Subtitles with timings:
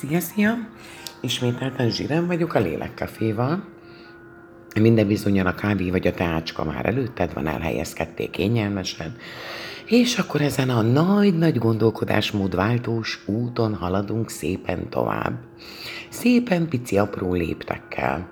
[0.00, 0.54] Szia, szia!
[1.20, 3.64] Ismételten zsírem vagyok a Lélekcaféval.
[4.80, 9.16] Minden bizonyal a kávé vagy a teácska már előtted van, elhelyezkedték kényelmesen.
[9.86, 15.38] És akkor ezen a nagy-nagy gondolkodásmód váltós úton haladunk szépen tovább.
[16.08, 18.28] Szépen pici apró léptekkel.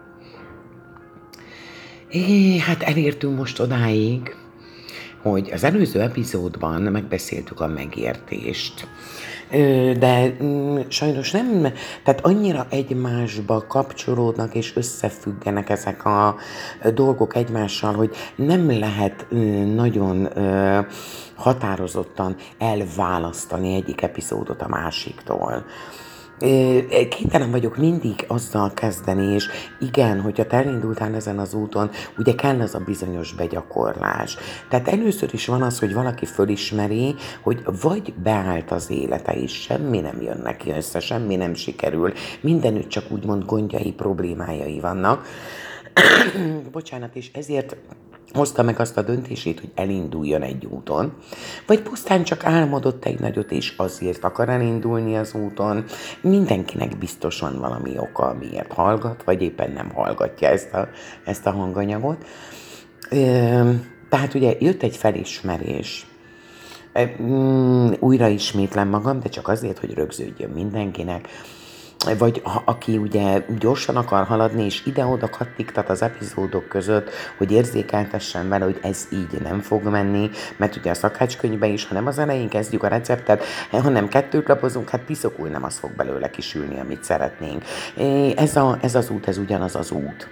[2.08, 4.36] É, hát elértünk most odáig,
[5.24, 8.86] hogy az előző epizódban megbeszéltük a megértést.
[9.98, 11.72] De mm, sajnos nem,
[12.04, 16.36] tehát annyira egymásba kapcsolódnak és összefüggenek ezek a
[16.94, 19.26] dolgok egymással, hogy nem lehet
[19.74, 20.28] nagyon
[21.34, 25.64] határozottan elválasztani egyik epizódot a másiktól
[27.08, 29.48] kénytelen vagyok mindig azzal kezdeni, és
[29.80, 34.36] igen, hogyha te elindultál ezen az úton, ugye kell az a bizonyos begyakorlás.
[34.68, 40.00] Tehát először is van az, hogy valaki fölismeri, hogy vagy beállt az élete is, semmi
[40.00, 45.26] nem jön neki össze, semmi nem sikerül, mindenütt csak úgymond gondjai, problémájai vannak.
[46.72, 47.76] Bocsánat, és ezért
[48.34, 51.12] hozta meg azt a döntését, hogy elinduljon egy úton,
[51.66, 55.84] vagy pusztán csak álmodott egy nagyot, és azért akar elindulni az úton.
[56.20, 60.88] Mindenkinek biztos van valami oka, miért hallgat, vagy éppen nem hallgatja ezt a,
[61.24, 62.24] ezt a hanganyagot.
[64.08, 66.06] Tehát ugye jött egy felismerés,
[67.22, 71.28] mm, újra ismétlem magam, de csak azért, hogy rögződjön mindenkinek,
[72.18, 78.48] vagy ha, aki ugye gyorsan akar haladni, és ide-oda kattiktat az epizódok között, hogy érzékeltessen
[78.48, 82.18] vele, hogy ez így nem fog menni, mert ugye a szakácskönyvben is, ha nem az
[82.18, 87.04] elején kezdjük a receptet, hanem kettőt lapozunk, hát piszokul nem az fog belőle kisülni, amit
[87.04, 87.64] szeretnénk.
[88.36, 90.28] Ez, a, ez az út, ez ugyanaz az út.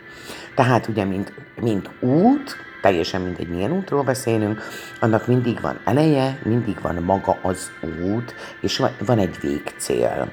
[0.54, 4.62] Tehát ugye, mint, mint út, teljesen mindegy, milyen útról beszélünk,
[5.00, 7.70] annak mindig van eleje, mindig van maga az
[8.02, 10.32] út, és van, egy végcél.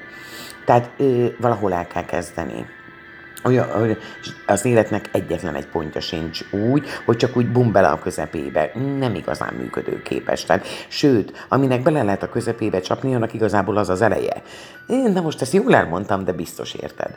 [0.64, 2.66] Tehát ö, valahol el kell kezdeni.
[3.44, 3.96] Olyan,
[4.46, 8.72] az életnek egyetlen egy pontja sincs úgy, hogy csak úgy bum bele a közepébe.
[8.98, 10.44] Nem igazán működőképes.
[10.44, 14.42] Tehát, sőt, aminek bele lehet a közepébe csapni, annak igazából az az eleje.
[14.86, 17.16] Én, de most ezt jól elmondtam, de biztos érted.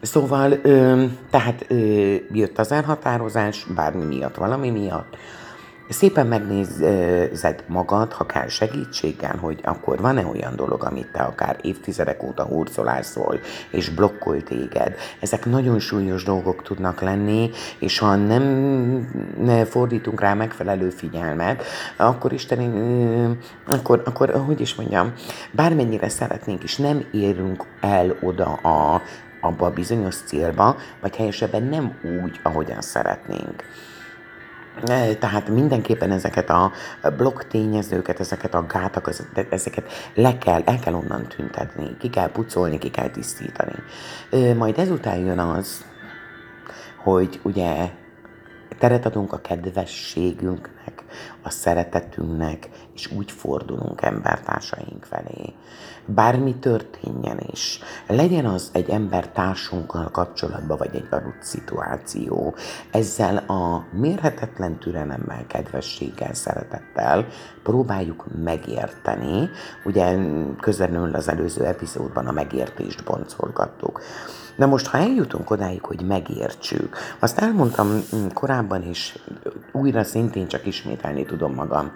[0.00, 1.74] Szóval, ö, tehát ö,
[2.32, 5.16] jött az elhatározás, bármi miatt, valami miatt,
[5.88, 12.22] Szépen megnézed magad, ha kell segítséggel, hogy akkor van-e olyan dolog, amit te akár évtizedek
[12.22, 14.94] óta hurcolásol, és blokkol téged.
[15.20, 21.62] Ezek nagyon súlyos dolgok tudnak lenni, és ha nem fordítunk rá megfelelő figyelmet,
[21.96, 25.12] akkor Isten, akkor, akkor hogy is mondjam,
[25.50, 29.02] bármennyire szeretnénk is, nem érünk el oda a,
[29.40, 33.64] abba a bizonyos célba, vagy helyesebben nem úgy, ahogyan szeretnénk.
[35.18, 36.72] Tehát mindenképpen ezeket a
[37.16, 39.10] blokk tényezőket, ezeket a gátak,
[39.50, 43.74] ezeket le kell, el kell onnan tüntetni, ki kell pucolni, ki kell tisztítani.
[44.56, 45.84] Majd ezután jön az,
[46.96, 47.90] hogy ugye
[48.78, 50.95] teret adunk a kedvességünknek,
[51.42, 55.54] a szeretetünknek, és úgy fordulunk embertársaink felé.
[56.06, 62.54] Bármi történjen is, legyen az egy embertársunkkal kapcsolatban, vagy egy adott szituáció,
[62.90, 67.26] ezzel a mérhetetlen türelemmel, kedvességgel, szeretettel
[67.62, 69.50] próbáljuk megérteni.
[69.84, 70.18] Ugye
[70.60, 74.00] közvetlenül az előző epizódban a megértést boncolgattuk.
[74.56, 79.18] Na most, ha eljutunk odáig, hogy megértsük, azt elmondtam mm, korábban is,
[79.72, 81.92] újra szintén csak ismételni tudom magam,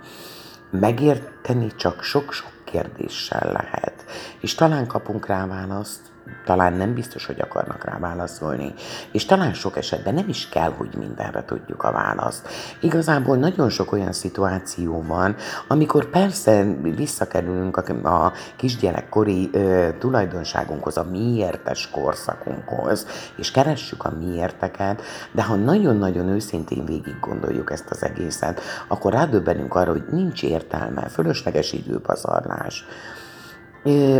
[0.70, 4.04] megérteni csak sok-sok kérdéssel lehet.
[4.40, 6.00] És talán kapunk rá választ,
[6.44, 8.74] talán nem biztos, hogy akarnak rá válaszolni,
[9.12, 12.48] és talán sok esetben nem is kell, hogy mindenre tudjuk a választ.
[12.80, 15.36] Igazából nagyon sok olyan szituáció van,
[15.68, 25.02] amikor persze visszakerülünk a, a kisgyerekkori ö, tulajdonságunkhoz, a miértes korszakunkhoz, és keressük a miérteket,
[25.32, 31.08] de ha nagyon-nagyon őszintén végig gondoljuk ezt az egészet, akkor rádöbbenünk arra, hogy nincs értelme,
[31.08, 32.84] fölösleges időpazarlás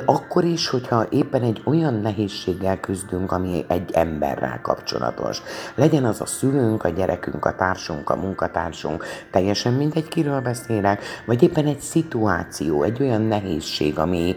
[0.05, 5.43] akkor is, hogyha éppen egy olyan nehézséggel küzdünk, ami egy emberrel kapcsolatos.
[5.75, 11.43] Legyen az a szülőnk, a gyerekünk, a társunk, a munkatársunk, teljesen mindegy, kiről beszélek, vagy
[11.43, 14.35] éppen egy szituáció, egy olyan nehézség, ami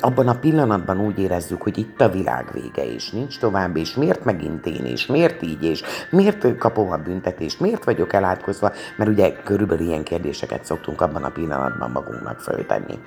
[0.00, 4.24] abban a pillanatban úgy érezzük, hogy itt a világ vége is, nincs tovább, és miért
[4.24, 9.32] megint én, és miért így, és miért kapom a büntetést, miért vagyok elátkozva, mert ugye
[9.32, 12.98] körülbelül ilyen kérdéseket szoktunk abban a pillanatban magunknak föltenni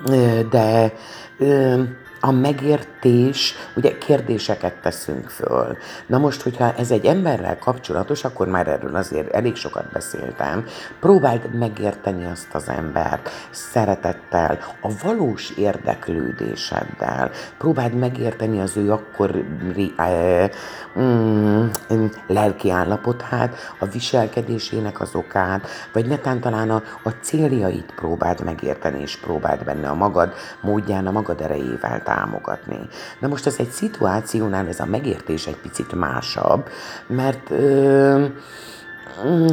[0.00, 0.92] de
[2.24, 5.76] a megértés, ugye kérdéseket teszünk föl.
[6.06, 10.64] Na most, hogyha ez egy emberrel kapcsolatos, akkor már erről azért elég sokat beszéltem,
[11.00, 20.50] próbáld megérteni azt az embert szeretettel, a valós érdeklődéseddel, próbáld megérteni az ő akkori eh,
[20.98, 21.64] mm,
[22.26, 29.16] lelki állapotát, a viselkedésének az okát, vagy netán talán a, a céljait próbáld megérteni, és
[29.16, 32.78] próbáld benne a magad módján, a magad erejével támogatni.
[33.20, 36.68] Na most ez egy szituációnál ez a megértés egy picit másabb,
[37.06, 38.26] mert ö,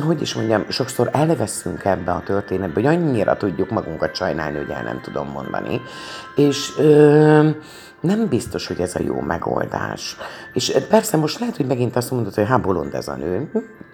[0.06, 4.84] hogy is mondjam, sokszor elveszünk ebbe a történetbe, hogy annyira tudjuk magunkat sajnálni, hogy el
[4.84, 5.82] nem tudom mondani.
[6.36, 7.50] És ö,
[8.02, 10.18] nem biztos, hogy ez a jó megoldás.
[10.54, 13.52] És persze most lehet, hogy megint azt mondod, hogy hát bolond ez a nő.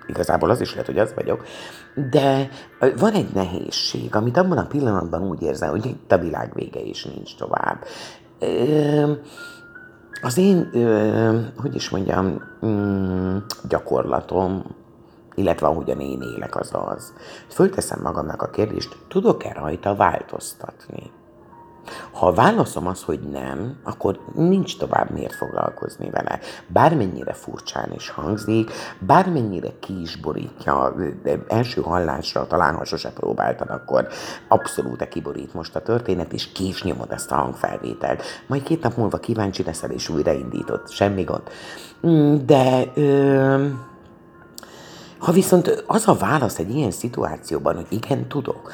[0.08, 1.46] Igazából az is lehet, hogy az vagyok.
[2.12, 2.50] De
[2.98, 7.06] van egy nehézség, amit abban a pillanatban úgy érzem, hogy itt a világ vége is
[7.06, 7.86] nincs tovább.
[10.22, 10.70] Az én,
[11.58, 13.38] hogy is mondjam, mm,
[13.68, 14.64] gyakorlatom,
[15.36, 17.14] illetve ahogyan én élek, az az.
[17.48, 21.12] Fölteszem magamnak a kérdést, tudok-e rajta változtatni?
[22.12, 26.40] Ha a válaszom az, hogy nem, akkor nincs tovább miért foglalkozni vele.
[26.68, 30.96] Bármennyire furcsán is hangzik, bármennyire ki is borítja,
[31.48, 34.08] első hallásra talán, ha sose próbáltad, akkor
[34.48, 38.24] abszolút kiborít most a történet, és kés nyomod ezt a hangfelvételt.
[38.48, 40.90] Majd két nap múlva kíváncsi leszel, és újraindítod.
[40.90, 41.44] Semmi gond.
[42.08, 42.92] Mm, de...
[42.96, 43.68] Ö
[45.26, 48.72] ha viszont az a válasz egy ilyen szituációban, hogy igen, tudok,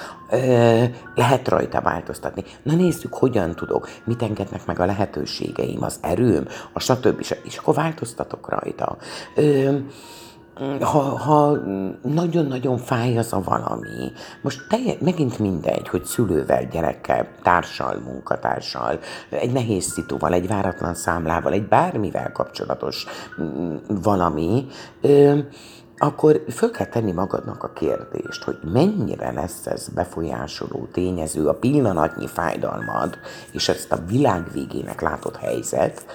[1.15, 2.44] lehet rajta változtatni.
[2.63, 7.25] Na nézzük, hogyan tudok, mit engednek meg a lehetőségeim, az erőm, a stb.
[7.44, 8.98] És akkor változtatok rajta.
[10.80, 11.57] Ha, ha
[12.01, 14.12] nagyon-nagyon fáj az a valami,
[14.42, 19.00] most telje, megint mindegy, hogy szülővel, gyerekkel, társal, munkatársal,
[19.30, 23.06] egy nehéz szituval, egy váratlan számlával, egy bármivel kapcsolatos
[23.88, 24.65] valami,
[25.01, 25.39] ö,
[26.03, 32.27] akkor föl kell tenni magadnak a kérdést, hogy mennyire lesz ez befolyásoló tényező a pillanatnyi
[32.27, 33.18] fájdalmad,
[33.51, 36.06] és ezt a világ végének látott helyzet,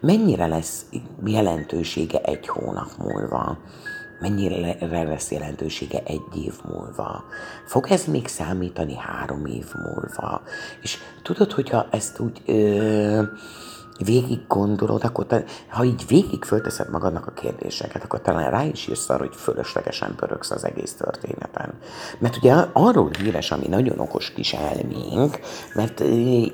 [0.00, 0.84] mennyire lesz
[1.24, 3.58] jelentősége egy hónap múlva,
[4.20, 7.24] mennyire lesz jelentősége egy év múlva.
[7.66, 10.42] Fog ez még számítani három év múlva?
[10.82, 12.42] És tudod, hogyha ezt úgy...
[12.46, 13.22] Ö,
[14.04, 18.86] végig gondolod, akkor te, ha így végig fölteszed magadnak a kérdéseket, akkor talán rá is
[18.86, 21.72] jössz arra, hogy fölöslegesen pöröksz az egész történeten.
[22.18, 25.40] Mert ugye arról híres, ami nagyon okos kis elménk,
[25.74, 26.00] mert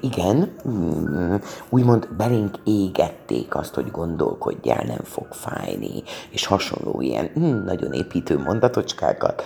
[0.01, 1.35] igen, mm,
[1.69, 8.39] úgymond belénk égették azt, hogy gondolkodjál, nem fog fájni, és hasonló ilyen mm, nagyon építő
[8.39, 9.43] mondatocskákat.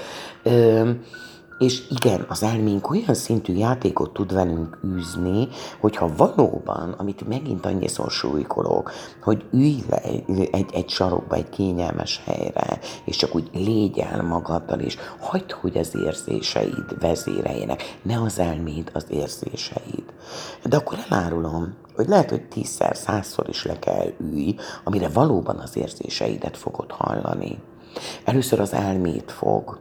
[1.58, 5.48] És igen, az elménk olyan szintű játékot tud velünk űzni,
[5.80, 8.92] hogyha valóban, amit megint annyiszor súlykolok,
[9.22, 10.00] hogy ülj le
[10.52, 15.78] egy, egy, sarokba, egy kényelmes helyre, és csak úgy légy el magaddal, és hagyd, hogy
[15.78, 20.04] az érzéseid vezéreljenek, ne az elméd, az érzéseid.
[20.64, 24.54] De akkor elárulom, hogy lehet, hogy tízszer, százszor is le kell ülj,
[24.84, 27.58] amire valóban az érzéseidet fogod hallani.
[28.24, 29.78] Először az elmét fog,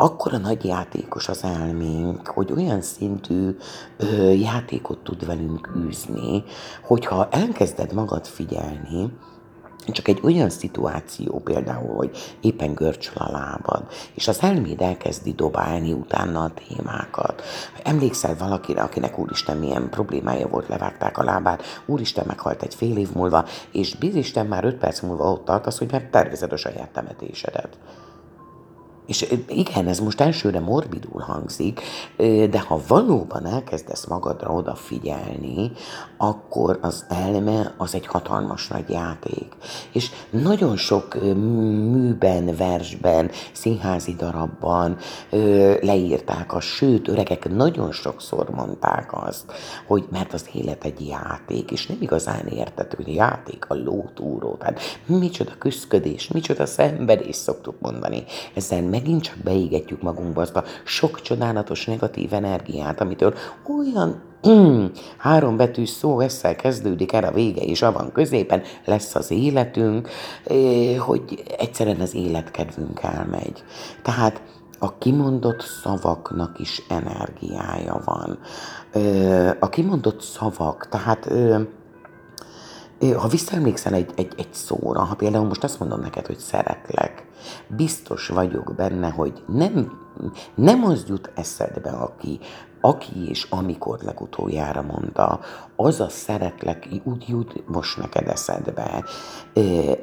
[0.00, 3.56] akkora nagy játékos az elménk, hogy olyan szintű
[3.96, 6.44] ö, játékot tud velünk űzni,
[6.82, 9.12] hogyha elkezded magad figyelni,
[9.86, 15.92] csak egy olyan szituáció például, hogy éppen görcsöl a lábad, és az elméd elkezdi dobálni
[15.92, 17.42] utána a témákat.
[17.82, 23.08] Emlékszel valakire, akinek úristen milyen problémája volt, levágták a lábát, úristen meghalt egy fél év
[23.14, 27.78] múlva, és bizisten már öt perc múlva ott tartasz, hogy meg tervezed a saját temetésedet.
[29.08, 31.80] És igen, ez most elsőre morbidul hangzik,
[32.50, 35.72] de ha valóban elkezdesz magadra odafigyelni,
[36.16, 39.52] akkor az elme az egy hatalmas nagy játék.
[39.92, 41.14] És nagyon sok
[41.90, 44.96] műben, versben, színházi darabban
[45.80, 49.52] leírták a sőt, öregek nagyon sokszor mondták azt,
[49.86, 54.56] hogy mert az élet egy játék, és nem igazán értető, hogy játék a lótúró.
[54.56, 58.24] Tehát micsoda küszködés, micsoda szenvedés szoktuk mondani.
[58.54, 63.34] Ezzel megint csak beégetjük magunkba azt a sok csodálatos negatív energiát, amitől
[63.78, 64.84] olyan mm,
[65.16, 70.08] három betűs szó ezzel kezdődik el a vége, és abban középen lesz az életünk,
[70.98, 73.64] hogy egyszerűen az életkedvünk elmegy.
[74.02, 74.42] Tehát
[74.78, 78.38] a kimondott szavaknak is energiája van.
[79.60, 81.30] A kimondott szavak, tehát
[83.16, 87.27] ha visszaemlékszel egy, egy, egy szóra, ha például most azt mondom neked, hogy szeretlek,
[87.66, 89.92] biztos vagyok benne, hogy nem,
[90.54, 92.38] nem az jut eszedbe, aki,
[92.80, 95.40] aki és amikor legutoljára mondta,
[95.76, 99.04] az a szeretlek úgy jut most neked eszedbe,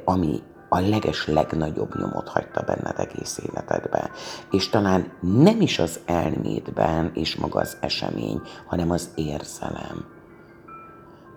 [0.04, 4.10] ami a leges legnagyobb nyomot hagyta benned egész életedbe.
[4.50, 10.04] És talán nem is az elmédben és maga az esemény, hanem az érzelem.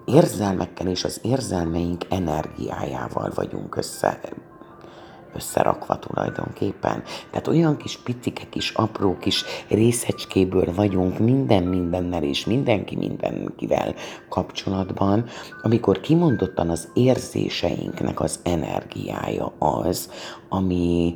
[0.06, 4.20] Érzelmekkel és az érzelmeink energiájával vagyunk össze
[5.36, 7.04] összerakva tulajdonképpen.
[7.32, 13.96] Tehát olyan kis picike kis apró kis részecskéből vagyunk minden mindennel és mindenki mindenkivel
[14.30, 15.26] kapcsolatban,
[15.62, 20.12] amikor kimondottan az érzéseinknek az energiája az,
[20.50, 21.16] ami,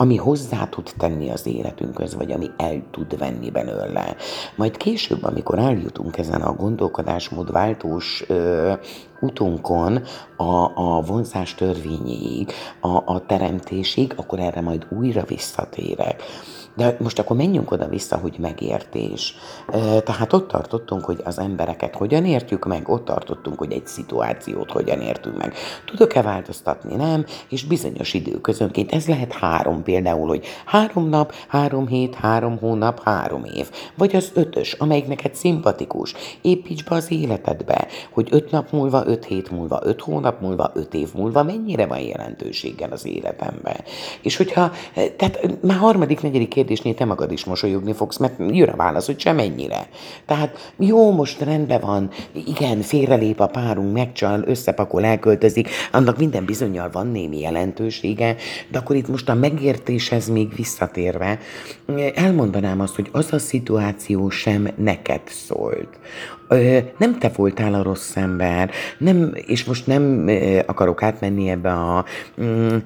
[0.00, 4.16] ami hozzá tud tenni az életünkhöz, vagy ami el tud venni belőle.
[4.56, 8.72] Majd később, amikor eljutunk ezen a gondolkodásmód váltós ö,
[9.20, 10.02] utunkon
[10.36, 16.22] a, a vonzás törvényéig, a, a teremtésig, akkor erre majd újra visszatérek.
[16.76, 19.34] De most akkor menjünk oda-vissza, hogy megértés.
[20.04, 25.00] Tehát ott tartottunk, hogy az embereket hogyan értjük meg, ott tartottunk, hogy egy szituációt hogyan
[25.00, 25.54] értünk meg.
[25.84, 26.94] Tudok-e változtatni?
[26.94, 33.02] Nem, és bizonyos időközönként ez lehet három például, hogy három nap, három hét, három hónap,
[33.02, 33.70] három év.
[33.94, 36.14] Vagy az ötös, amelyik neked szimpatikus.
[36.40, 40.94] Építs be az életedbe, hogy öt nap múlva, öt hét múlva, öt hónap múlva, öt
[40.94, 43.76] év múlva mennyire van jelentőséggel az életemben.
[44.22, 44.72] És hogyha,
[45.16, 49.20] tehát már harmadik, negyedik kérdésnél te magad is mosolyogni fogsz, mert jön a válasz, hogy
[49.20, 49.88] sem ennyire.
[50.26, 56.90] Tehát jó, most rendben van, igen, félrelép a párunk, megcsal, összepakol, elköltözik, annak minden bizonyal
[56.90, 58.36] van némi jelentősége,
[58.70, 61.38] de akkor itt most a megértéshez még visszatérve,
[62.14, 65.98] elmondanám azt, hogy az a szituáció sem neked szólt
[66.96, 70.30] nem te voltál a rossz ember, nem, és most nem
[70.66, 72.04] akarok átmenni ebbe a
[72.42, 72.76] mm,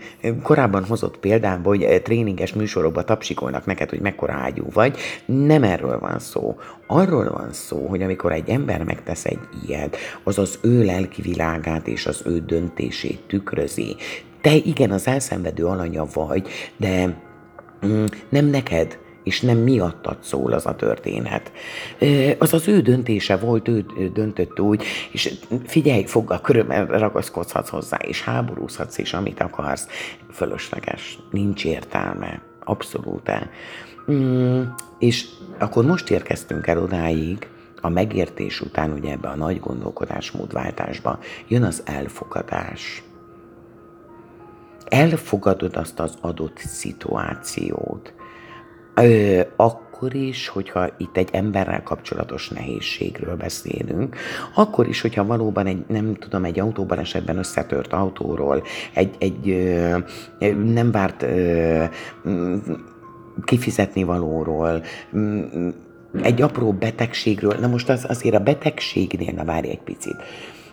[0.42, 4.98] korábban hozott példába, hogy tréninges műsorokba tapsikolnak neked, hogy mekkora ágyú vagy.
[5.26, 6.56] Nem erről van szó.
[6.86, 11.86] Arról van szó, hogy amikor egy ember megtesz egy ilyet, az az ő lelki világát
[11.86, 13.96] és az ő döntését tükrözi.
[14.40, 17.22] Te igen, az elszenvedő alanya vagy, de
[17.86, 21.52] mm, nem neked, és nem miattad szól az a történet.
[22.38, 25.34] Az az ő döntése volt, ő döntött úgy, és
[25.66, 29.88] figyelj, foggal körülbelül ragaszkodhatsz hozzá, és háborúzhatsz, és amit akarsz,
[30.32, 33.30] fölösleges, nincs értelme, abszolút.
[34.10, 34.62] Mm,
[34.98, 35.26] és
[35.58, 37.48] akkor most érkeztünk el odáig,
[37.80, 43.02] a megértés után, ugye ebbe a nagy gondolkodásmódváltásba, jön az elfogadás.
[44.84, 48.14] Elfogadod azt az adott szituációt,
[48.94, 54.16] Ö, akkor is, hogyha itt egy emberrel kapcsolatos nehézségről beszélünk,
[54.54, 58.62] akkor is, hogyha valóban egy, nem tudom, egy autóban esetben összetört autóról,
[58.94, 59.98] egy, egy ö,
[60.54, 61.84] nem várt ö,
[63.44, 64.82] kifizetni valóról,
[66.22, 70.16] egy apró betegségről, na most az, azért a betegségnél, na várj egy picit.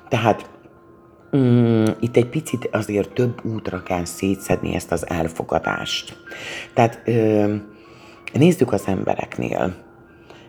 [0.09, 0.49] Tehát
[1.37, 6.17] Mm, itt egy picit azért több útra kell szétszedni ezt az elfogadást.
[6.73, 7.55] Tehát ö,
[8.33, 9.75] Nézzük az embereknél.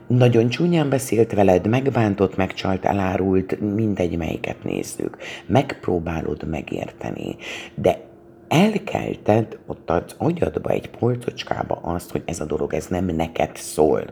[0.07, 5.17] Nagyon csúnyán beszélt veled, megbántott, megcsalt, elárult, mindegy, melyiket nézzük.
[5.47, 7.37] Megpróbálod megérteni,
[7.75, 8.01] de
[8.49, 14.05] elkelted ott az agyadba egy polcocskába azt, hogy ez a dolog, ez nem neked szól.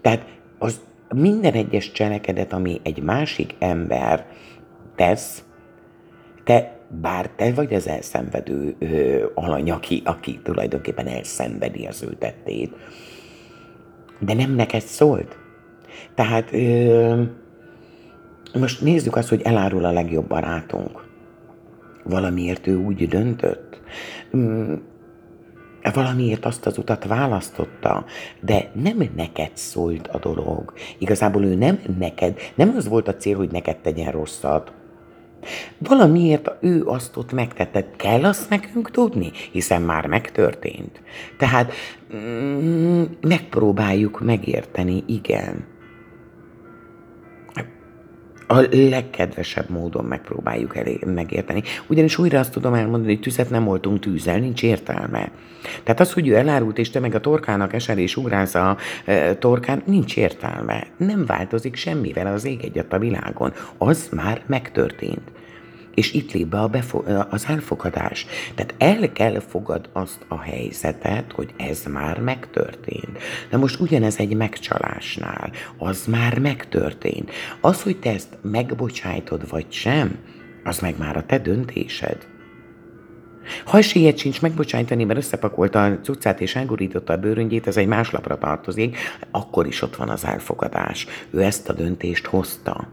[0.00, 0.24] Tehát
[0.58, 0.80] az
[1.14, 4.26] minden egyes cselekedet, ami egy másik ember
[4.96, 5.44] tesz,
[6.44, 12.74] te bár te vagy az elszenvedő ö, alany, aki, aki tulajdonképpen elszenvedi az ő tettét,
[14.18, 15.38] de nem neked szólt.
[16.14, 17.22] Tehát ö,
[18.54, 21.04] most nézzük azt, hogy elárul a legjobb barátunk.
[22.04, 23.80] Valamiért ő úgy döntött.
[24.36, 24.74] Mm,
[25.94, 28.04] valamiért azt az utat választotta,
[28.40, 30.72] de nem neked szólt a dolog.
[30.98, 34.72] Igazából ő nem neked, nem az volt a cél, hogy neked tegyen rosszat,
[35.78, 37.86] Valamiért ő azt ott megtette.
[37.96, 39.30] Kell azt nekünk tudni?
[39.52, 41.00] Hiszen már megtörtént.
[41.38, 41.72] Tehát
[42.16, 45.64] mm, megpróbáljuk megérteni, igen.
[48.46, 51.62] A legkedvesebb módon megpróbáljuk elé, megérteni.
[51.86, 55.30] Ugyanis újra azt tudom elmondani, hogy tüzet nem voltunk tűzzel, nincs értelme.
[55.82, 59.34] Tehát az, hogy ő elárult, és te meg a torkának esel és ugrálsz a e,
[59.34, 60.86] torkán, nincs értelme.
[60.96, 63.52] Nem változik semmivel az ég egyet a világon.
[63.78, 65.30] Az már megtörtént
[65.96, 68.26] és itt lép be a befo- az elfogadás.
[68.54, 73.18] Tehát el kell fogad azt a helyzetet, hogy ez már megtörtént.
[73.50, 77.30] De most ugyanez egy megcsalásnál, az már megtörtént.
[77.60, 80.18] Az, hogy te ezt megbocsájtod vagy sem,
[80.64, 82.26] az meg már a te döntésed.
[83.64, 88.10] Ha esélyed sincs megbocsájtani, mert összepakolta a cuccát és elgurította a bőröngyét, ez egy más
[88.10, 88.96] lapra tartozik,
[89.30, 91.06] akkor is ott van az elfogadás.
[91.30, 92.88] Ő ezt a döntést hozta.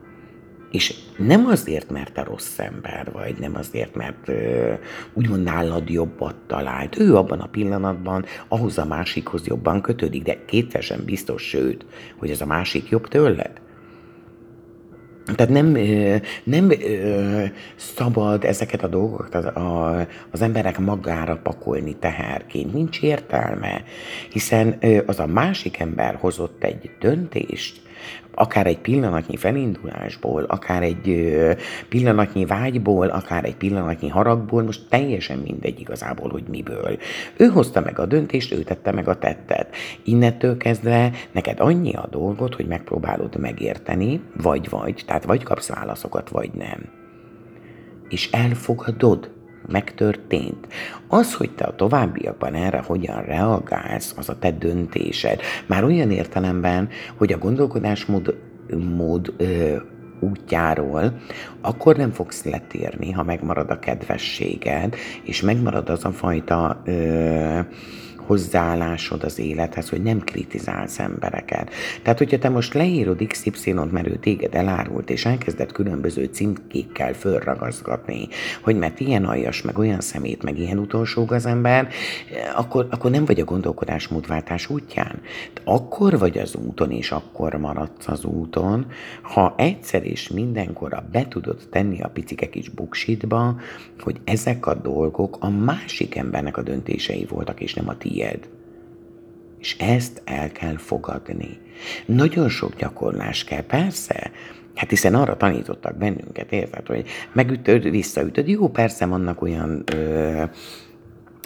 [0.74, 4.74] És nem azért, mert te rossz ember vagy, nem azért, mert ö,
[5.14, 7.00] úgymond nálad jobbat talált.
[7.00, 11.86] Ő abban a pillanatban ahhoz a másikhoz jobban kötődik, de kétesen biztos, sőt,
[12.18, 13.62] hogy ez a másik jobb tőled.
[15.36, 15.78] Tehát nem,
[16.44, 16.72] nem
[17.76, 20.00] szabad ezeket a dolgokat az, a,
[20.32, 22.74] az emberek magára pakolni teherként.
[22.74, 23.84] Nincs értelme,
[24.32, 27.82] hiszen az a másik ember hozott egy döntést,
[28.36, 31.36] akár egy pillanatnyi felindulásból, akár egy
[31.90, 36.98] pillanatnyi vágyból, akár egy pillanatnyi haragból, most teljesen mindegy igazából, hogy miből.
[37.38, 39.76] Ő hozta meg a döntést, ő tette meg a tettet.
[40.04, 46.30] Innentől kezdve neked annyi a dolgot, hogy megpróbálod megérteni, vagy vagy, tehát vagy kapsz válaszokat,
[46.30, 46.90] vagy nem.
[48.10, 49.32] És elfogadod
[49.68, 50.68] megtörtént.
[51.08, 55.40] Az, hogy te a továbbiakban erre hogyan reagálsz, az a te döntésed.
[55.66, 58.36] Már olyan értelemben, hogy a gondolkodásmód
[58.96, 59.76] mód, ö,
[60.20, 61.14] útjáról,
[61.62, 67.60] akkor nem fogsz letérni, ha megmarad a kedvességed, és megmarad az a fajta ö,
[68.26, 71.70] hozzáállásod az élethez, hogy nem kritizálsz embereket.
[72.02, 78.28] Tehát, hogyha te most leírod XY-t, mert ő téged elárult, és elkezded különböző címkékkel fölragazgatni,
[78.62, 81.88] hogy mert ilyen aljas, meg olyan szemét, meg ilyen utolsó az ember,
[82.56, 85.22] akkor, akkor nem vagy a gondolkodásmódváltás útján.
[85.64, 88.86] Akkor vagy az úton, és akkor maradsz az úton,
[89.22, 93.56] ha egyszer és mindenkorra be tudod tenni a picike kis buksitba,
[94.00, 98.50] hogy ezek a dolgok a másik embernek a döntései voltak, és nem a ti tied.
[99.60, 101.60] És ezt el kell fogadni.
[102.06, 104.32] Nagyon sok gyakorlás kell, persze.
[104.76, 108.48] Hát hiszen arra tanítottak bennünket, érted, hogy megütöd, visszaütöd.
[108.48, 110.44] Jó, persze vannak olyan ö,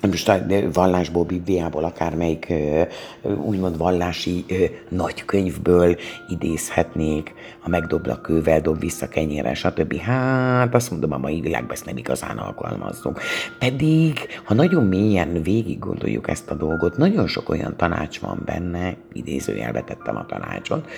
[0.10, 2.54] most a vallásból, Bibliából, akármelyik
[3.22, 4.46] úgymond vallási
[4.90, 5.98] nagykönyvből
[6.30, 7.34] idézhetnék,
[7.64, 9.96] a megdob kővel, dob vissza kenyére, stb.
[9.98, 13.20] Hát azt mondom, a mai világban ezt nem igazán alkalmazzunk.
[13.60, 18.96] Pedig, ha nagyon mélyen végig gondoljuk ezt a dolgot, nagyon sok olyan tanács van benne,
[19.14, 20.90] idézőjelbe tettem a tanácsot,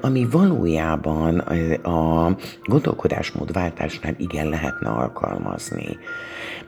[0.00, 1.38] ami valójában
[1.82, 5.98] a gondolkodásmódváltásnál igen lehetne alkalmazni.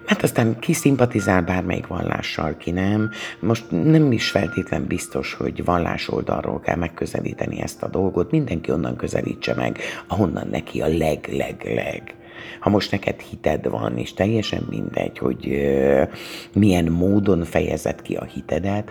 [0.06, 3.10] Hát aztán ki szimpatizál bármelyik vallással, ki nem.
[3.40, 8.30] Most nem is feltétlen biztos, hogy vallás oldalról kell megközelíteni ezt a dolgot.
[8.30, 12.14] Mindenki onnan közelítse meg, ahonnan neki a leg-leg-leg.
[12.60, 16.02] Ha most neked hited van, és teljesen mindegy, hogy ö,
[16.54, 18.90] milyen módon fejezed ki a hitedet,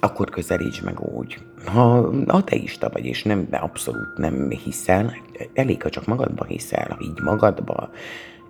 [0.00, 1.38] akkor közelíts meg úgy.
[1.64, 5.16] Ha ateista vagy, és nem, abszolút nem hiszel,
[5.54, 7.90] elég, ha csak magadba hiszel, ha így magadba,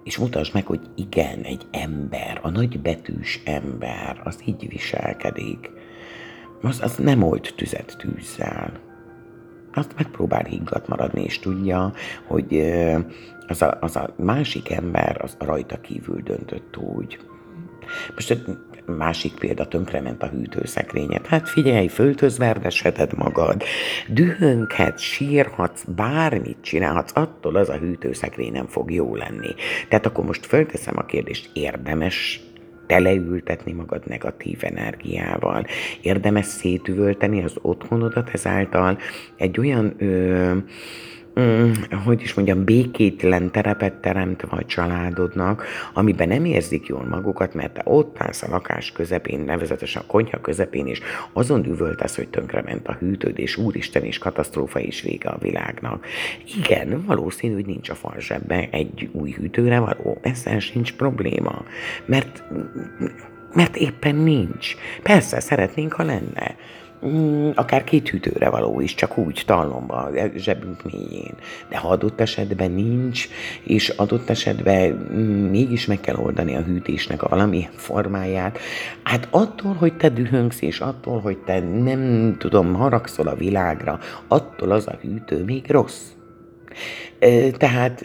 [0.09, 5.71] és mutasd meg, hogy igen, egy ember, a nagybetűs ember, az így viselkedik.
[6.63, 8.73] Az, az nem old tüzet tűzzel.
[9.75, 11.93] Azt megpróbál higgadt maradni, és tudja,
[12.27, 12.73] hogy
[13.47, 17.19] az a, az a másik ember az rajta kívül döntött úgy.
[18.15, 18.31] Most
[18.97, 21.27] Másik példa, tönkrement a hűtőszekrényet.
[21.27, 23.63] Hát figyelj, föltözverdesheted magad,
[24.09, 29.55] dühönkhet, sírhatsz, bármit csinálhatsz, attól az a hűtőszekrény nem fog jó lenni.
[29.89, 32.41] Tehát akkor most fölteszem a kérdést, érdemes
[32.87, 35.67] teleültetni magad negatív energiával.
[36.01, 38.99] Érdemes szétüvölteni az otthonodat ezáltal
[39.37, 40.57] egy olyan ö,
[42.05, 47.83] hogy is mondjam, békétlen terepet teremtve a családodnak, amiben nem érzik jól magukat, mert te
[47.85, 51.01] ott állsz a lakás közepén, nevezetesen a konyha közepén, és
[51.33, 56.07] azon üvöltesz, hogy tönkrement a hűtőd, és úristen, és katasztrófa is vége a világnak.
[56.59, 58.17] Igen, valószínű, hogy nincs a fal
[58.71, 61.65] egy új hűtőre való, ezzel sincs probléma,
[62.07, 62.43] mert,
[63.55, 64.77] mert éppen nincs.
[65.03, 66.57] Persze, szeretnénk, ha lenne
[67.55, 71.35] akár két hűtőre való is, csak úgy tallomba, zsebünk mélyén.
[71.69, 73.29] De ha adott esetben nincs,
[73.63, 78.59] és adott esetben mm, mégis meg kell oldani a hűtésnek a valami formáját,
[79.03, 84.71] hát attól, hogy te dühöngsz, és attól, hogy te nem tudom, haragszol a világra, attól
[84.71, 86.03] az a hűtő még rossz.
[87.57, 88.05] Tehát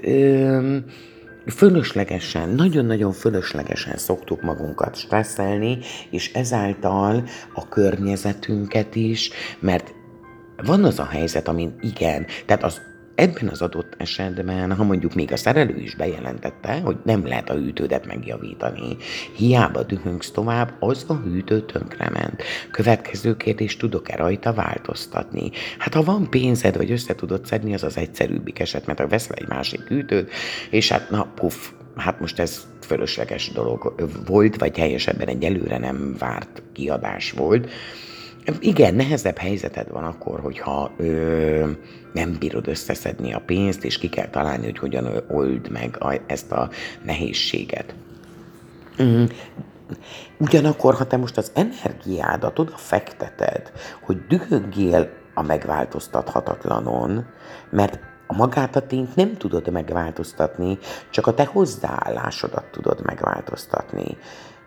[1.47, 5.77] fölöslegesen, nagyon-nagyon fölöslegesen szoktuk magunkat stresszelni,
[6.09, 9.29] és ezáltal a környezetünket is,
[9.59, 9.93] mert
[10.65, 12.81] van az a helyzet, amin igen, tehát az
[13.15, 17.53] Ebben az adott esetben, ha mondjuk még a szerelő is bejelentette, hogy nem lehet a
[17.53, 18.97] hűtődet megjavítani,
[19.35, 22.43] hiába dühöngsz tovább, az a hűtő tönkrement.
[22.71, 25.51] Következő kérdés, tudok-e rajta változtatni?
[25.77, 29.35] Hát ha van pénzed, vagy össze tudod szedni, az az egyszerűbbik eset, mert ha veszel
[29.35, 30.31] egy másik hűtőt,
[30.69, 33.93] és hát na, puff, hát most ez fölösleges dolog
[34.25, 37.69] volt, vagy helyesebben egy előre nem várt kiadás volt.
[38.59, 41.69] Igen, nehezebb helyzeted van akkor, hogyha ö,
[42.13, 46.51] nem bírod összeszedni a pénzt, és ki kell találni, hogy hogyan old meg a, ezt
[46.51, 46.69] a
[47.03, 47.95] nehézséget.
[49.01, 49.23] Mm.
[50.37, 57.25] Ugyanakkor, ha te most az energiádat oda fekteted, hogy dühögjél a megváltoztathatatlanon,
[57.69, 60.77] mert magát a tényt nem tudod megváltoztatni,
[61.09, 64.17] csak a te hozzáállásodat tudod megváltoztatni.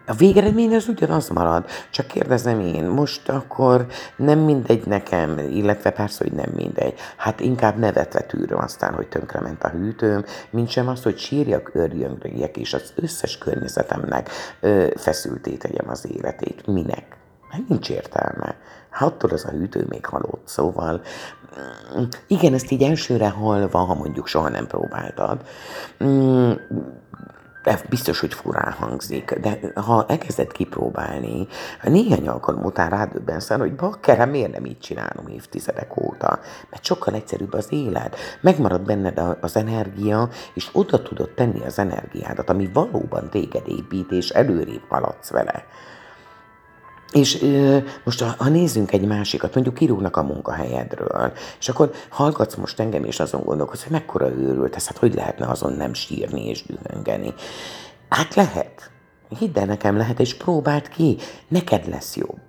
[0.07, 6.25] A végeredmény az ugyanaz marad, csak kérdezem én, most akkor nem mindegy nekem, illetve persze,
[6.25, 6.95] hogy nem mindegy.
[7.17, 12.57] Hát inkább nevetve tűröm aztán, hogy tönkrement a hűtőm, mint sem azt, hogy sírjak, örjöngrögjek,
[12.57, 16.67] és az összes környezetemnek ö, feszülté tegyem az életét.
[16.67, 17.17] Minek?
[17.51, 18.57] Mert nincs értelme.
[18.91, 21.01] Hát attól az a hűtő még halott, szóval
[21.99, 25.41] mm, igen, ezt így elsőre halva, ha mondjuk soha nem próbáltad,
[26.05, 26.53] mm,
[27.89, 31.47] biztos, hogy furán hangzik, de ha elkezded kipróbálni,
[31.83, 36.39] néhány alkalom után rádöbbensz hogy bakkerem, miért nem így csinálom évtizedek óta?
[36.71, 38.17] Mert sokkal egyszerűbb az élet.
[38.41, 44.31] Megmarad benned az energia, és oda tudod tenni az energiádat, ami valóban téged épít, és
[44.31, 45.65] előrébb haladsz vele.
[47.13, 52.55] És ö, most ha, ha nézzünk egy másikat, mondjuk kirúgnak a munkahelyedről, és akkor hallgatsz
[52.55, 56.49] most engem, és azon gondolkodsz, hogy mekkora őrült ez, hát hogy lehetne azon nem sírni
[56.49, 57.35] és dühöngeni.
[58.09, 58.91] Hát lehet.
[59.39, 61.17] Hidd el nekem lehet, és próbáld ki.
[61.49, 62.41] Neked lesz jobb.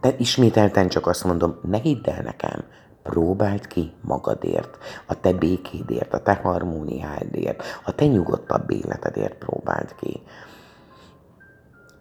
[0.00, 2.64] De ismételten csak azt mondom, ne hidd el nekem.
[3.02, 10.22] Próbáld ki magadért, a te békédért, a te harmóniádért, a te nyugodtabb életedért próbáld ki.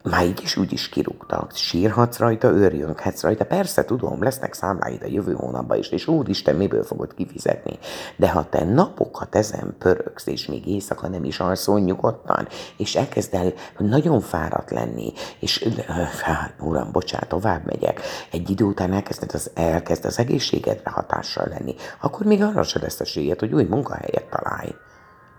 [0.10, 1.52] Már így is úgy is kirúgtak.
[1.56, 3.46] Sírhatsz rajta, őrjönkhetsz rajta.
[3.46, 7.80] Persze, tudom, lesznek számláid a jövő hónapban is, és úristen, miből fogod kifizetni.
[8.16, 13.34] De ha te napokat ezen pöröksz, és még éjszaka nem is alszol nyugodtan, és elkezd
[13.34, 15.70] el nagyon fáradt lenni, és
[16.24, 21.76] hát, uram, bocsánat, tovább megyek, egy idő után elkezded az, elkezd az egészségedre hatással lenni,
[22.02, 24.76] akkor még arra se lesz esélyed, hogy új munkahelyet találj.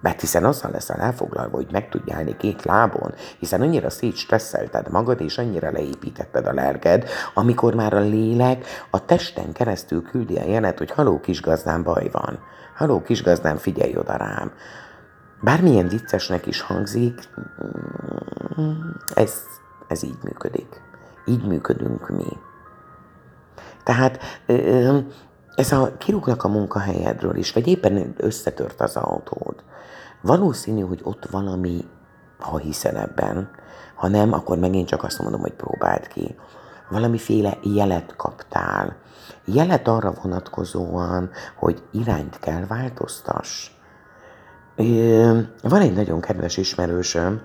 [0.06, 5.20] Mert hiszen azzal leszel elfoglalva, hogy meg tudj állni két lábon, hiszen annyira szétstresszelted magad,
[5.20, 10.78] és annyira leépítetted a lelked, amikor már a lélek a testen keresztül küldi a jelet,
[10.78, 12.38] hogy haló kisgazdám, baj van.
[12.76, 14.52] Haló kisgazdám, figyelj oda rám.
[15.40, 17.20] Bármilyen viccesnek is hangzik,
[19.14, 19.32] ez,
[19.88, 20.82] ez így működik.
[21.24, 22.36] Így működünk mi.
[23.84, 24.18] Tehát
[25.54, 29.64] ez a kirúgnak a munkahelyedről is, vagy éppen összetört az autód,
[30.26, 31.84] Valószínű, hogy ott valami,
[32.38, 33.50] ha hiszel ebben,
[33.94, 36.34] ha nem, akkor megint csak azt mondom, hogy próbáld ki.
[36.88, 38.96] Valamiféle jelet kaptál.
[39.44, 43.70] Jelet arra vonatkozóan, hogy irányt kell változtass.
[45.62, 47.40] Van egy nagyon kedves ismerősöm,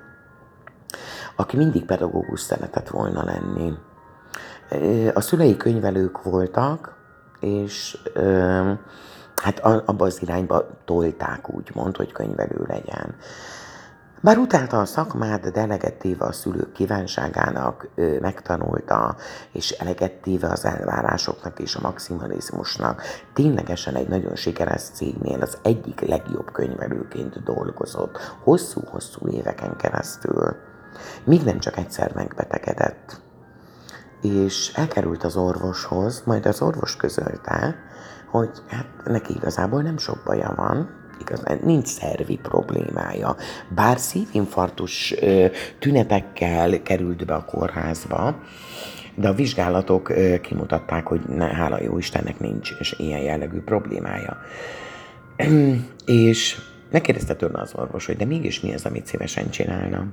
[1.36, 3.74] aki mindig pedagógus szeretett volna lenni.
[5.14, 6.96] A szülei könyvelők voltak,
[7.40, 7.98] és
[9.42, 13.16] hát abba az irányba tolták úgymond, hogy könyvelő legyen.
[14.24, 19.16] Bár utálta a szakmát, de eleget téve a szülők kívánságának ő megtanulta,
[19.52, 23.02] és eleget téve az elvárásoknak és a maximalizmusnak,
[23.34, 30.56] ténylegesen egy nagyon sikeres cégnél az egyik legjobb könyvelőként dolgozott, hosszú-hosszú éveken keresztül.
[31.24, 33.22] Míg nem csak egyszer megbetegedett.
[34.22, 37.76] És elkerült az orvoshoz, majd az orvos közölte,
[38.32, 40.90] hogy hát neki igazából nem sok baja van,
[41.20, 43.36] igazán nincs szervi problémája.
[43.76, 45.14] Bár szívinfarktus
[45.80, 48.40] tünetekkel került be a kórházba,
[49.16, 54.38] de a vizsgálatok kimutatták, hogy ne, hála jó Istennek nincs és ilyen jellegű problémája.
[56.06, 56.58] és
[56.92, 60.06] megkérdezte tőle az orvos, hogy de mégis mi az, amit szívesen csinálna.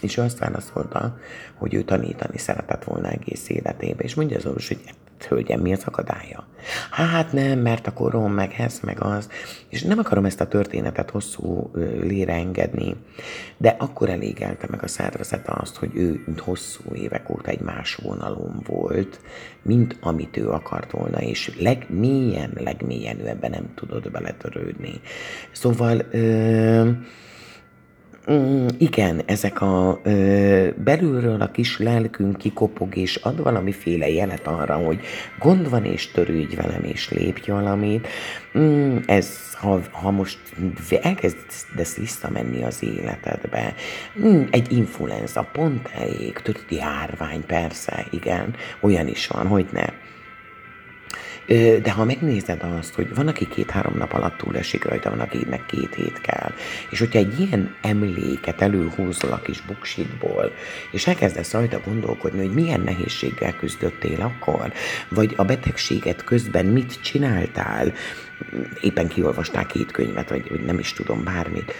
[0.00, 1.18] És ő azt válaszolta,
[1.54, 4.02] hogy ő tanítani szeretett volna egész életébe.
[4.02, 4.80] És mondja az orvos, hogy
[5.28, 6.46] hölgyem, mi az akadálya?
[6.90, 9.28] Hát nem, mert a korom, meg ez, meg az.
[9.68, 12.96] És nem akarom ezt a történetet hosszú lére engedni,
[13.56, 18.62] de akkor elégelte meg a szervezete azt, hogy ő hosszú évek óta egy más vonalon
[18.66, 19.20] volt,
[19.62, 25.00] mint amit ő akart volna, és legmélyen, legmélyen ő ebben nem tudott beletörődni.
[25.52, 26.02] Szóval...
[26.10, 26.96] Ö-
[28.78, 35.00] Igen, ezek a ö, belülről a kis lelkünk kikopog, és ad valamiféle jelet arra, hogy
[35.38, 38.08] gond van, és törődj velem, és lépj valamit.
[38.58, 40.38] Mm, ez, ha, ha most
[41.02, 43.74] elkezdesz visszamenni az életedbe,
[44.50, 49.84] egy influenza pont elég, tudod, járvány, persze, igen, olyan is van, hogy ne
[51.82, 55.66] De ha megnézed azt, hogy van, aki két-három nap alatt túl esik rajta, van, akinek
[55.66, 56.52] két hét kell,
[56.90, 60.52] és hogyha egy ilyen emléket előhúzol a kis buksitból,
[60.90, 64.72] és elkezdesz rajta gondolkodni, hogy milyen nehézséggel küzdöttél akkor,
[65.08, 67.92] vagy a betegséget közben mit csináltál,
[68.80, 71.74] éppen kiolvasták két könyvet, vagy, vagy nem is tudom, bármit,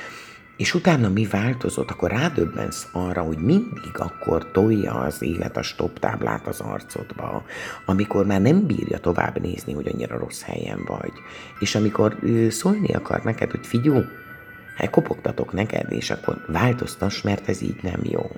[0.60, 5.98] és utána mi változott, akkor rádöbbensz arra, hogy mindig akkor tolja az élet a stop
[5.98, 7.44] táblát az arcodba,
[7.86, 11.12] amikor már nem bírja tovább nézni, hogy annyira rossz helyen vagy.
[11.60, 12.18] És amikor
[12.48, 14.02] szólni akar neked, hogy figyú,
[14.76, 18.30] hát kopogtatok neked, és akkor változtass, mert ez így nem jó.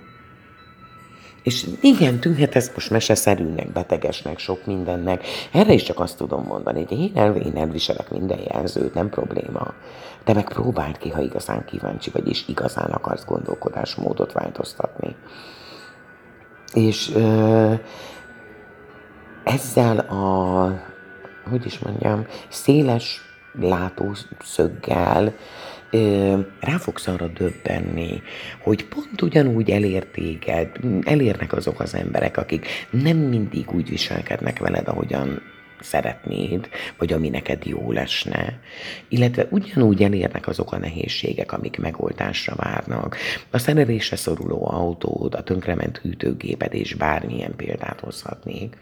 [1.43, 5.25] És igen, tűnhet ez most meseszerűnek, betegesnek, sok mindennek.
[5.53, 9.75] Erre is csak azt tudom mondani, hogy én, el, én elviselek minden jelzőt, nem probléma.
[10.25, 15.17] De meg próbáld ki, ha igazán kíváncsi vagy, és igazán akarsz gondolkodásmódot változtatni.
[16.75, 17.09] És
[19.45, 20.67] ezzel a,
[21.51, 23.21] hogy is mondjam, széles
[23.61, 25.35] látószöggel
[26.61, 28.23] rá fogsz arra döbbenni,
[28.63, 30.69] hogy pont ugyanúgy elér téged,
[31.05, 35.43] elérnek azok az emberek, akik nem mindig úgy viselkednek veled, ahogyan
[35.83, 36.69] szeretnéd,
[36.99, 38.59] vagy ami neked jó lesne,
[39.09, 43.17] illetve ugyanúgy elérnek azok a nehézségek, amik megoldásra várnak.
[43.51, 48.77] A szerelésre szoruló autód, a tönkrement hűtőgéped és bármilyen példát hozhatnék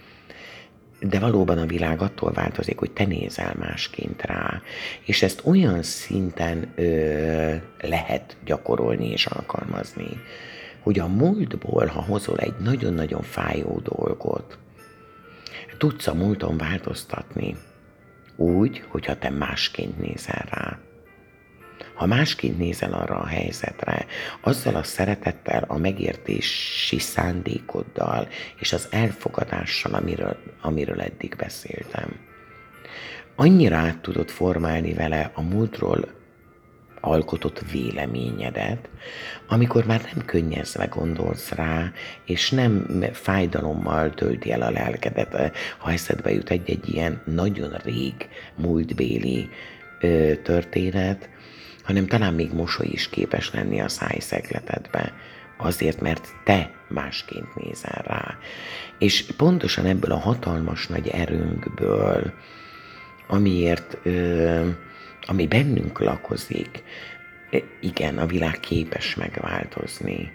[1.00, 4.62] de valóban a világ attól változik, hogy te nézel másként rá,
[5.04, 10.20] és ezt olyan szinten ö, lehet gyakorolni és alkalmazni,
[10.80, 14.58] hogy a múltból, ha hozol egy nagyon-nagyon fájó dolgot,
[15.80, 17.56] tudsz a múlton változtatni.
[18.36, 20.78] Úgy, hogyha te másként nézel rá.
[21.94, 24.06] Ha másként nézel arra a helyzetre,
[24.40, 32.16] azzal a szeretettel, a megértési szándékoddal és az elfogadással, amiről, amiről eddig beszéltem,
[33.36, 36.19] annyira át tudod formálni vele a múltról
[37.00, 38.88] alkotott véleményedet,
[39.48, 41.92] amikor már nem könnyezve gondolsz rá,
[42.24, 48.14] és nem fájdalommal tölti el a lelkedet, ha eszedbe jut egy-egy ilyen nagyon rég
[48.54, 49.48] múltbéli
[50.00, 51.28] ö, történet,
[51.82, 55.12] hanem talán még mosoly is képes lenni a szájszegletedbe,
[55.56, 58.38] azért, mert te másként nézel rá.
[58.98, 62.32] És pontosan ebből a hatalmas nagy erőnkből,
[63.28, 64.68] amiért, ö,
[65.30, 66.82] ami bennünk lakozik,
[67.80, 70.32] igen, a világ képes megváltozni.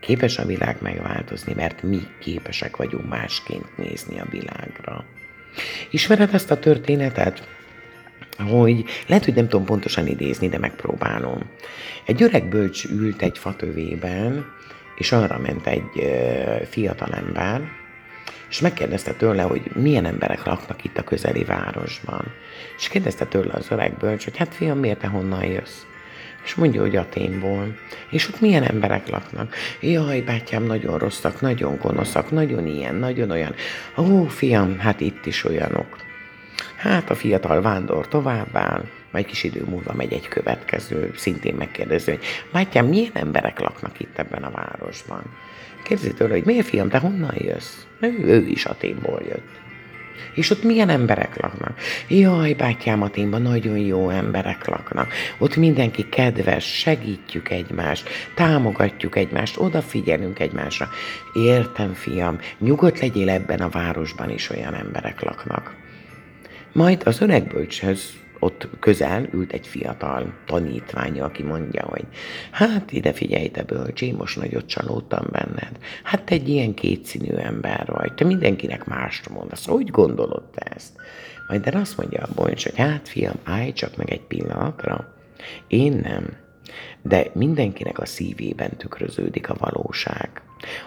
[0.00, 5.04] Képes a világ megváltozni, mert mi képesek vagyunk másként nézni a világra.
[5.90, 7.48] Ismered ezt a történetet?
[8.48, 11.50] hogy lehet, hogy nem tudom pontosan idézni, de megpróbálom.
[12.06, 14.46] Egy öreg bölcs ült egy fatövében,
[14.96, 16.12] és arra ment egy
[16.68, 17.81] fiatalember,
[18.52, 22.24] és megkérdezte tőle, hogy milyen emberek laknak itt a közeli városban.
[22.78, 25.82] És kérdezte tőle az öreg bölcs, hogy hát fiam, miért te honnan jössz?
[26.44, 27.76] És mondja, hogy Aténból.
[28.10, 29.54] És ott milyen emberek laknak?
[29.80, 33.54] Jaj, bátyám, nagyon rosszak, nagyon gonoszak, nagyon ilyen, nagyon olyan.
[33.96, 35.96] Ó, fiam, hát itt is olyanok.
[36.76, 42.24] Hát a fiatal vándor továbbáll, majd kis idő múlva megy egy következő, szintén megkérdező, hogy
[42.50, 45.22] Mátyám, milyen emberek laknak itt ebben a városban?
[45.82, 47.74] Kérdezi tőle, hogy miért fiam, te honnan jössz?
[48.00, 49.60] Ő, ő is Aténból jött.
[50.34, 51.78] És ott milyen emberek laknak?
[52.08, 55.12] Jaj, bátyám, Aténban nagyon jó emberek laknak.
[55.38, 60.88] Ott mindenki kedves, segítjük egymást, támogatjuk egymást, odafigyelünk egymásra.
[61.32, 65.74] Értem, fiam, nyugodt legyél ebben a városban is olyan emberek laknak.
[66.72, 72.04] Majd az öreg bölcshez ott közel ült egy fiatal tanítványa, aki mondja, hogy
[72.50, 75.78] hát ide figyelj, te bölcs, én most nagyot csalódtam benned.
[76.02, 79.66] Hát te egy ilyen kétszínű ember vagy, te mindenkinek mást mondasz.
[79.66, 80.92] Hogy gondolod te ezt?
[81.48, 85.14] Majd de azt mondja a bölcs, hogy hát fiam, állj csak meg egy pillanatra.
[85.66, 86.36] Én nem.
[87.02, 90.42] De mindenkinek a szívében tükröződik a valóság.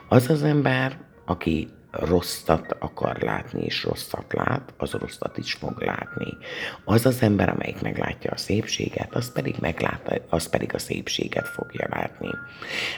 [0.09, 1.67] Az az ember, aki
[1.99, 6.37] rosszat akar látni, és rosszat lát, az rosszat is fog látni.
[6.83, 11.87] Az az ember, amelyik meglátja a szépséget, az pedig, meglát, az pedig a szépséget fogja
[11.89, 12.29] látni.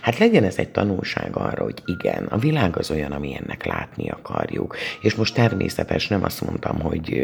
[0.02, 4.76] Hát legyen ez egy tanulság arra, hogy igen, a világ az olyan, amilyennek látni akarjuk.
[5.02, 7.18] És most természetes, nem azt mondtam, hogy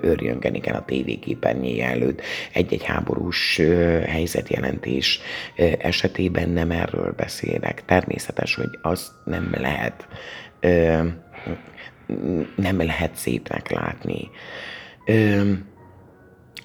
[0.00, 2.20] örjöngeni kell a tévéképernyője előtt
[2.52, 3.60] egy-egy háborús
[4.06, 5.20] helyzetjelentés
[5.78, 7.84] esetében nem erről beszélek.
[7.84, 10.06] Természetes, hogy az nem lehet
[10.64, 11.08] ö,
[12.56, 14.30] nem lehet szépnek látni.
[15.06, 15.52] Ö,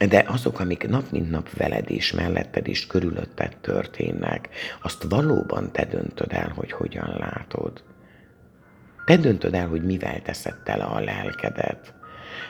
[0.07, 4.49] de azok, amik nap mint nap veled és melletted és körülötted történnek,
[4.81, 7.83] azt valóban te döntöd el, hogy hogyan látod.
[9.05, 11.93] Te döntöd el, hogy mivel teszed tele a lelkedet.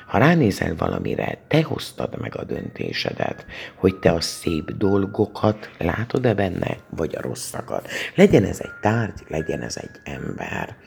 [0.07, 6.77] Ha ránézel valamire, te hoztad meg a döntésedet, hogy te a szép dolgokat látod-e benne,
[6.89, 7.89] vagy a rosszakat.
[8.15, 10.77] Legyen ez egy tárgy, legyen ez egy ember.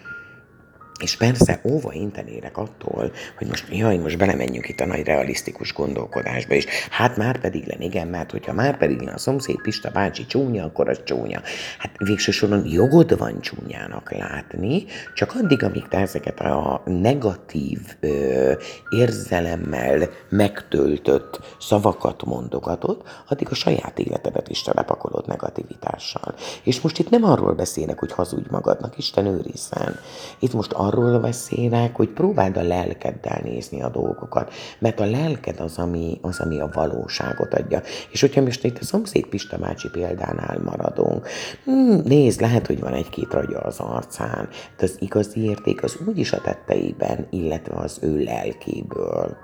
[1.03, 6.55] És persze óva intenérek attól, hogy most jaj, most belemenjünk itt a nagy realisztikus gondolkodásba
[6.55, 6.67] is.
[6.91, 10.65] Hát már pedig len, igen, mert hogyha már pedig len a szomszéd Pista bácsi csúnya,
[10.65, 11.41] akkor az csúnya.
[11.79, 14.85] Hát végső soron jogod van csúnyának látni,
[15.15, 18.53] csak addig, amíg te ezeket a negatív ö,
[18.91, 26.35] érzelemmel megtöltött szavakat mondogatod, addig a saját életedet is telepakolod negativitással.
[26.63, 29.99] És most itt nem arról beszélek, hogy hazudj magadnak, Isten őrizzen.
[30.39, 35.61] Itt most arról arról beszélek, hogy próbáld a lelkeddel nézni a dolgokat, mert a lelked
[35.61, 37.83] az, ami, az, ami a valóságot adja.
[38.11, 41.29] És hogyha most itt a szomszéd Pista bácsi példánál maradunk,
[41.65, 46.33] hmm, nézd, lehet, hogy van egy-két ragya az arcán, de az igazi érték az úgyis
[46.33, 49.37] a tetteiben, illetve az ő lelkéből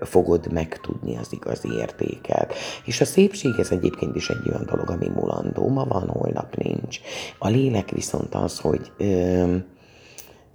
[0.00, 2.54] fogod megtudni az igazi értéket.
[2.84, 7.00] És a szépség ez egyébként is egy olyan dolog, ami mulandó, ma van, holnap nincs.
[7.38, 9.56] A lélek viszont az, hogy ö,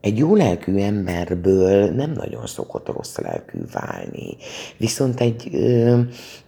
[0.02, 4.38] egy jó lelkű emberből nem nagyon szokott rossz lelkű válni.
[4.78, 6.00] Viszont egy ö,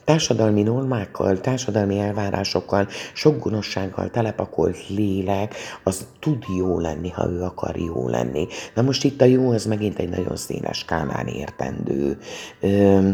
[0.03, 7.77] társadalmi normákkal, társadalmi elvárásokkal, sok gonoszsággal telepakolt lélek, az tud jó lenni, ha ő akar
[7.77, 8.47] jó lenni.
[8.75, 12.17] Na most itt a jó, az megint egy nagyon széles skálán értendő.
[12.59, 13.09] Ö,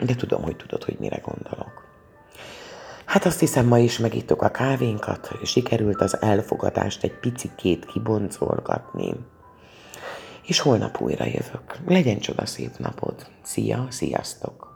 [0.00, 1.83] de tudom, hogy tudod, hogy mire gondolok.
[3.04, 9.14] Hát azt hiszem, ma is megittuk a kávénkat, sikerült az elfogadást egy picikét kiboncolgatni.
[10.46, 11.78] És holnap újra jövök.
[11.86, 13.26] Legyen csoda szép napod.
[13.42, 14.73] Szia, sziasztok!